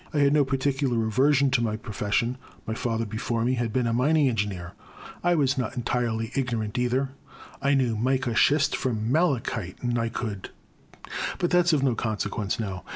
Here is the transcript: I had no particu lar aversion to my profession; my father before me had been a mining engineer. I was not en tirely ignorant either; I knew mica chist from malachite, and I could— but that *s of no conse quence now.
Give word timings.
I 0.15 0.17
had 0.17 0.33
no 0.33 0.43
particu 0.43 0.89
lar 0.91 1.05
aversion 1.05 1.51
to 1.51 1.61
my 1.61 1.77
profession; 1.77 2.39
my 2.65 2.73
father 2.73 3.05
before 3.05 3.45
me 3.45 3.53
had 3.53 3.71
been 3.71 3.85
a 3.85 3.93
mining 3.93 4.27
engineer. 4.27 4.73
I 5.23 5.35
was 5.35 5.59
not 5.59 5.77
en 5.77 5.83
tirely 5.83 6.31
ignorant 6.33 6.79
either; 6.79 7.11
I 7.61 7.75
knew 7.75 7.95
mica 7.95 8.33
chist 8.33 8.75
from 8.75 9.11
malachite, 9.11 9.77
and 9.83 9.99
I 9.99 10.09
could— 10.09 10.49
but 11.37 11.51
that 11.51 11.65
*s 11.65 11.73
of 11.73 11.83
no 11.83 11.93
conse 11.93 12.27
quence 12.27 12.59
now. 12.59 12.83